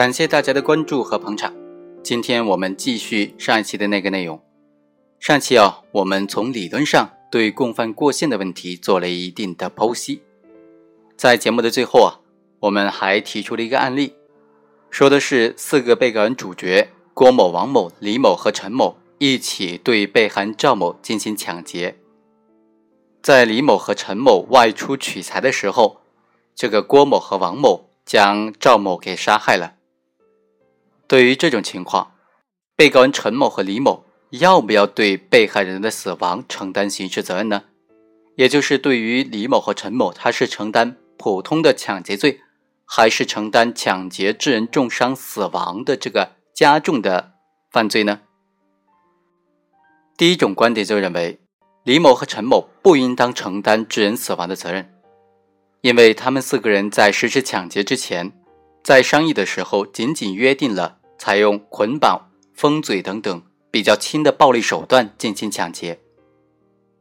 [0.00, 1.52] 感谢大家的关注和捧场。
[2.02, 4.42] 今天我们继续上一期的那个内容。
[5.18, 10.22] 上期啊，我们从理论上对共犯过线的问题做了一定的剖析。
[11.18, 12.24] 在节目的最后啊，
[12.60, 14.14] 我们还提出了一个案例，
[14.88, 21.98] 说的是四个被告人主角郭某、王某、李某和陈某一起对被害人赵某进行抢劫。
[23.22, 26.00] 在李某和陈某外出取财的时候，
[26.54, 29.74] 这个郭某和王某将赵某给杀害了。
[31.10, 32.12] 对于这种情况，
[32.76, 37.64] 被告人陈某和李某要不要对被害人的死亡承担刑事责任呢？
[38.36, 42.40] 也就是对于李某和陈某，他是承担普通的抢劫罪，
[42.84, 47.32] 还是承担抢劫致人重伤死亡的这个加重的
[47.72, 48.20] 犯罪呢？
[50.16, 51.40] 第一种观点就认为，
[51.82, 54.94] 李某和陈某不应当承担致人死亡的责任，
[55.80, 58.30] 因为他们四个人在实施抢劫之前，
[58.84, 60.98] 在商议的时候仅仅约定了。
[61.20, 66.00] 采用捆绑、封嘴等等比较轻的暴力手段进行抢劫，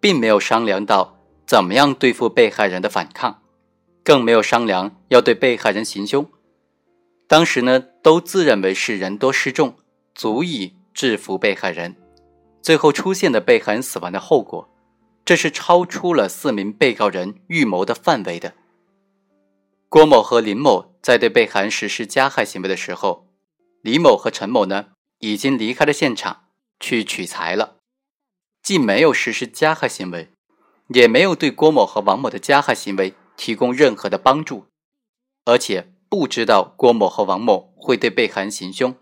[0.00, 3.40] 并没有商量到怎么样对付被害人的反抗，
[4.02, 6.28] 更没有商量要对被害人行凶。
[7.28, 9.76] 当时呢，都自认为是人多势众，
[10.16, 11.94] 足以制服被害人。
[12.60, 14.68] 最后出现的被害人死亡的后果，
[15.24, 18.54] 这是超出了四名被告人预谋的范围的。
[19.88, 23.27] 郭某和林某在对被害人实施加害行为的时候。
[23.82, 24.86] 李某和陈某呢，
[25.18, 26.44] 已经离开了现场
[26.80, 27.76] 去取财了，
[28.62, 30.30] 既没有实施加害行为，
[30.88, 34.66] 也没有对郭某和王某的加害行为提供任何的帮助，
[35.44, 38.94] 而且不知道郭某和王某会对被害人行凶。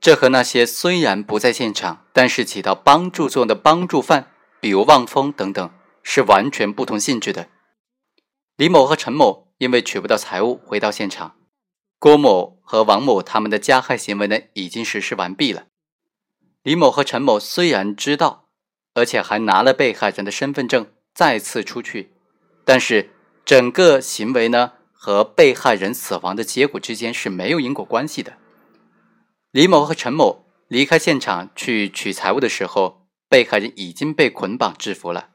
[0.00, 5.70] 这和那些虽然不在现场，但是起到帮助作用的帮助犯，比如望风等等，
[6.02, 7.48] 是完全不同性质的。
[8.56, 11.36] 李某和陈某因为取不到财物，回到现场。
[12.02, 15.66] 郭某和王某他们的加害行为呢，已经实施完毕了。
[16.64, 18.48] 李某和陈某虽然知道，
[18.92, 22.12] 而且还拿了被害人的身份证再次出去，
[22.64, 23.10] 但是
[23.44, 28.32] 整个行为呢和被害人死亡的结果之间是没有因果关系的。
[29.52, 35.28] 李某和陈某离开现场去取财物的时候，被害人已经被捆绑制服了。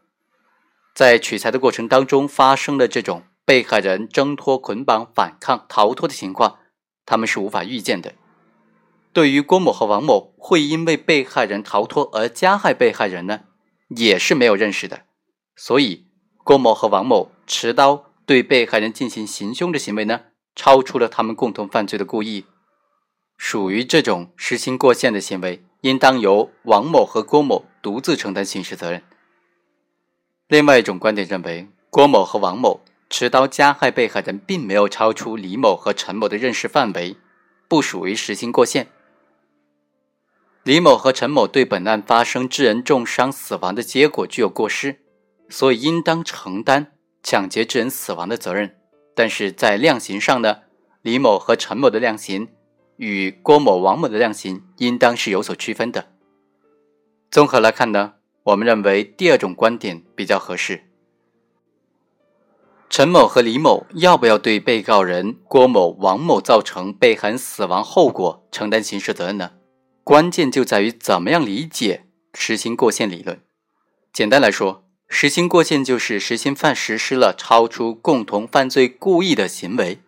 [0.93, 3.23] 在取财的过程当中，发生了这种。
[3.47, 6.57] 被害人挣脱捆绑、反抗、逃脱的情况，
[7.05, 8.13] 他们是无法预见的。
[9.13, 13.45] 对于郭某和王某会因为被害人逃脱而加害被害人呢，
[13.87, 15.03] 也是没有认识的。
[15.55, 16.07] 所以，
[16.43, 22.43] 郭某和王某持刀对被害人进行行凶的行为呢，超出了他们共同犯罪的故意，
[23.37, 29.01] 属于这种实行过限的行为，应当由王某和郭某独自承担刑事责任。
[30.49, 32.81] 另外一种观点认为，郭某和王某。
[33.09, 37.15] 持刀加害被害人，并没有超出李某和陈某的认识范围，
[37.67, 38.87] 不属于实行过线。
[40.63, 44.99] 李某和陈某对本案发生致人重伤死亡的结果具有过失，
[45.49, 46.91] 所以应当承担
[47.23, 48.75] 抢劫致人死亡的责任。
[49.15, 50.57] 但是在量刑上呢，
[51.01, 52.49] 李某和陈某的量刑
[52.97, 56.09] 与郭某、王某的量刑应当是有所区分的。
[57.31, 60.83] 综合来看呢，我们认为第二种观点比较合适。
[62.89, 69.51] 陈某和李某要不要对被告人郭某、王某造成被害人死亡后果承担刑事责任呢？
[70.03, 73.41] 关键就在于怎么样理解实行过线理论。
[74.13, 79.99] 简单来说，实行过线就是实行犯实施了超出共同犯罪故意的行为。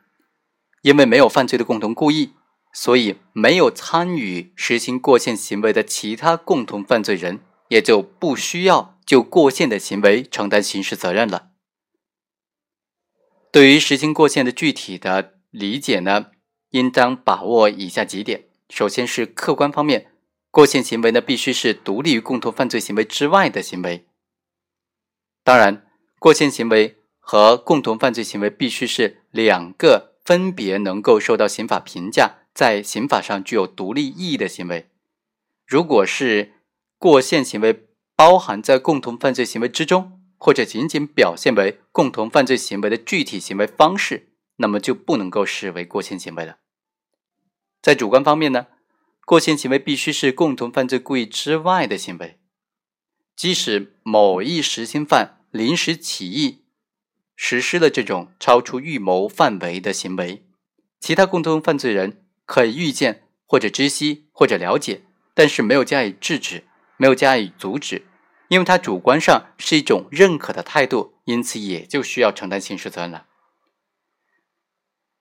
[0.81, 2.31] 因为没有犯罪的共同故意，
[2.73, 11.48] 所以没有参与实行过线行为的其他共同犯罪人也就不需要就过线的行为承担刑事责任了。
[13.51, 16.27] 对于实行过线的具体的理解呢，
[16.69, 18.45] 应当把握以下几点。
[18.69, 20.11] 首先是客观方面，
[20.51, 24.05] 过线行为呢必须是独立于共同犯罪行为之外的行为。
[25.43, 25.87] 当然，
[26.19, 34.89] 过线行为和共同犯罪行为必须是两个分别能够受到刑法评价，在刑法上具有独立意义的行为。
[35.65, 36.53] 如果是
[36.99, 46.57] 过线行为包含在共同犯罪行为之中，或者仅仅表现为共同犯罪行为的具体行为方式，那么就不能够视为过线行为了。
[47.81, 48.67] 在主观方面呢，
[49.25, 52.39] 过线行为必须是共同犯罪故意之外的行为。
[53.35, 56.65] 即使某一实行犯临时起意
[57.35, 60.45] 实施了这种超出预谋范围的行为，
[60.99, 65.03] 其他共同犯罪人可以预见或者知悉或者了解，
[65.33, 66.63] 但是没有加以制止，
[66.97, 68.05] 没有加以阻止。
[68.49, 73.25] 因为他主观上是一种认可的态度，因此也就需要承担刑事责任了。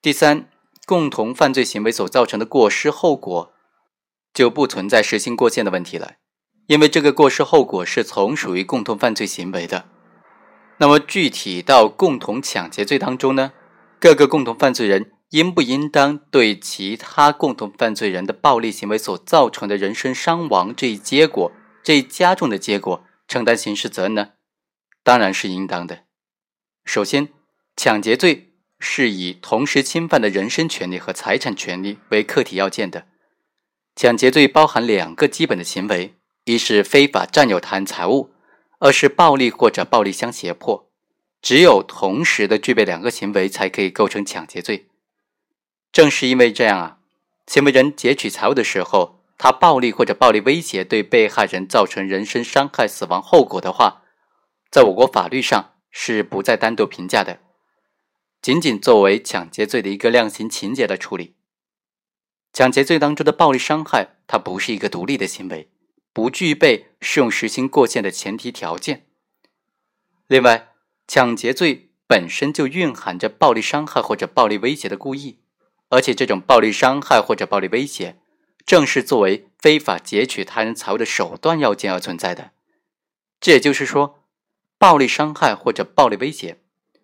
[0.03, 0.49] 第三，
[0.87, 3.53] 共同犯罪行为所造成的过失后果，
[4.33, 6.15] 就不存在实行过限的问题了，
[6.67, 9.87] 因为这个过失后果是从属于共同犯罪行为的。
[10.79, 13.53] 那么具体到共同抢劫罪当中呢，
[14.01, 21.53] 各个共同犯罪人应不应当对其他共同犯罪人的暴力行为所造成的人身伤亡这一结果、
[21.83, 24.31] 这一加重的结果承担刑事责任呢？
[25.05, 26.05] 当然是应当的。
[26.85, 27.29] 首先，
[27.77, 33.07] 抢劫罪是以同时侵犯的人身权利和财产权利为客体要件的。
[33.95, 36.15] 抢劫罪包含两个基本的行为：
[36.45, 38.31] 一是非法占有他人财物，
[38.79, 40.91] 二是暴力或者暴力相胁迫。
[41.43, 44.89] 只有同时的具备两个行为，才可以构成抢劫罪。
[45.93, 46.99] 正是因为这样啊，
[47.47, 54.03] 行为人劫取财物的时候，他暴力或者暴力威胁对被害人造成人身伤害、死亡后果的话，
[54.71, 55.73] 在我国法律上。
[55.91, 57.41] 是不再单独评价的，
[58.43, 61.35] 仅仅作为抢劫罪的一个量刑情节来处理。
[62.53, 65.71] 抢劫罪当中的暴力伤害，它不是一个独立的行为，
[66.13, 69.07] 不具备适用实行过限的前提条件。
[70.27, 70.69] 另外，
[71.09, 75.41] 抢劫罪本身就蕴含着暴力伤害或者暴力威胁的故意，
[75.89, 78.21] 而且这种暴力伤害或者暴力威胁，
[78.69, 82.51] 正是作为非法劫取他人财物的手段要件而存在的。
[83.41, 84.17] 这也就是说。
[84.81, 86.61] 暴力伤害或者暴力威胁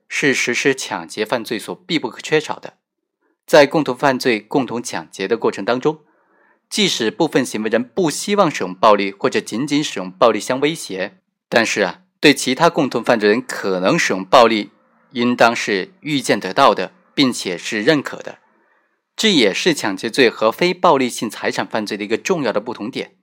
[0.08, 2.74] 是实施抢劫犯罪所必不可缺少的。
[3.46, 5.98] 在共同犯罪、共同抢劫的过程当中，
[6.70, 11.18] 即使部分行为人不希望使用暴力或者仅仅使用暴力相威胁，
[11.48, 14.70] 但是啊，对其他共同犯罪人可能使用暴力，
[15.10, 18.38] 应当是预见得到的，并且是认可的。
[19.16, 23.16] 这也是抢劫罪和非暴力性财产犯罪的一个重要的不同点。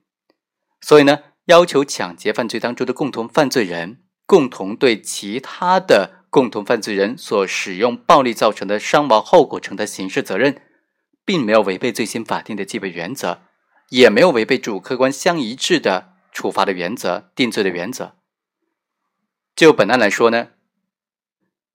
[0.80, 3.98] 所以呢，要求抢劫犯罪当中的共同犯罪人。
[4.24, 10.62] 共同对其他的共同犯罪人所使用暴力造成的伤亡后果承担刑事责任，
[11.26, 13.42] 并没有违背罪行法定的基本原则，
[13.90, 18.14] 也没有违背主客观相一致的处罚的原则、定罪的原则。
[19.54, 20.50] 就本案来说呢，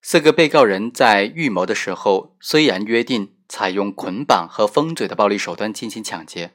[0.02, 6.54] 四个被告人在预谋的时候，虽然约定采用捆绑和封嘴的暴力手段进行抢劫，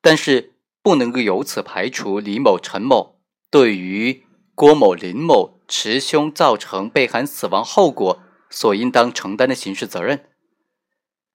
[0.00, 3.20] 但是不能够由此排除李某、陈某
[3.50, 4.24] 对于。
[4.58, 10.30] 郭某、林某持凶造成被害人死亡后果所应当承担的刑事责任。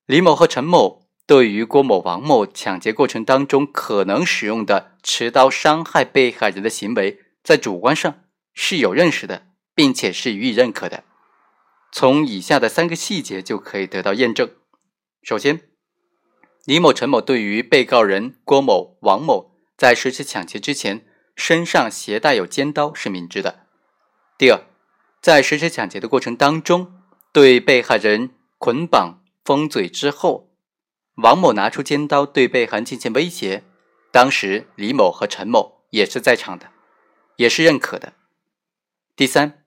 [0.06, 11.04] 李某和陈某对于郭某、王某抢劫过程当中可能使用的持刀伤害被害人的行为，在主观上是有认识的，并且是予以认可的。
[11.92, 14.50] 从以下的三个细节就可以得到验证。
[15.22, 15.70] 首先，
[16.64, 21.06] 李某、陈某对于被告人郭某、王某在实施抢劫之前。
[21.34, 23.66] 身上携带有尖刀是明知的。
[24.36, 24.60] 第二，
[25.22, 26.92] 在实施抢劫的过程当中，
[27.32, 30.50] 对被害人捆绑封嘴之后，
[31.14, 33.64] 王某拿出尖刀对被害人进行威胁，
[34.10, 36.70] 当时李某和陈某也是在场的，
[37.36, 38.12] 也是认可的。
[39.16, 39.64] 第三，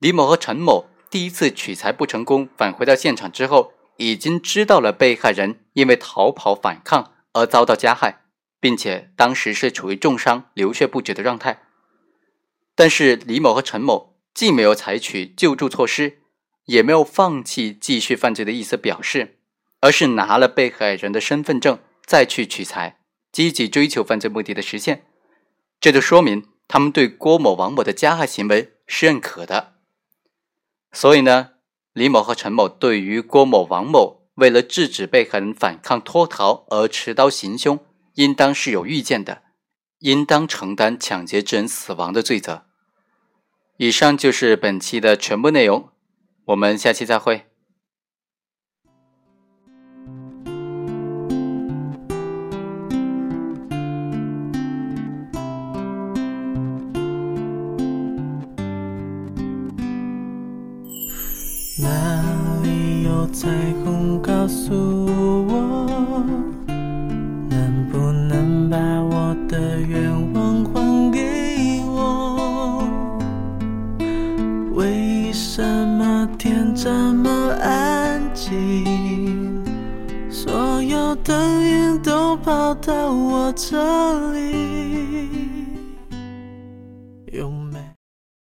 [0.00, 8.22] 李某和陈某第一次取财不成功，返回到现场之后，已经知道了被害人因为逃跑反抗而遭到加害。
[8.64, 11.64] 并且当时是处于重伤、流血不止的状态，
[12.74, 16.22] 但是李某和陈某既没有采取救助措施，
[16.64, 19.36] 也没有放弃继续犯罪的意思表示，
[19.80, 25.04] 而是拿了被害人的身份证再去取财，积极追求犯罪目的的实现。
[25.78, 29.74] 这就说明他们对郭某、王某的加害行为是认可的。
[30.90, 31.50] 所以呢，
[31.94, 37.78] 李某和陈某对于郭某、王某为了制止被害人反抗脱逃而持刀行凶。
[38.14, 39.42] 应当是有预见的，
[39.98, 42.64] 应当承担抢劫致人死亡的罪责。
[43.76, 45.88] 以上就是本期的全部内容，
[46.44, 47.46] 我们下期再会。
[64.44, 64.74] 告诉
[65.46, 66.22] 我？
[67.48, 67.96] 能不
[68.28, 72.86] 能把我的愿望还给我。
[74.74, 75.62] 为什
[75.96, 77.30] 么天这么
[77.62, 79.64] 安静？
[80.28, 81.32] 所有的
[81.62, 85.43] 云都跑到我这里。